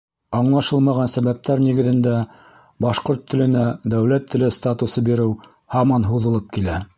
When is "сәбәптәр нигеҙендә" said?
1.15-2.13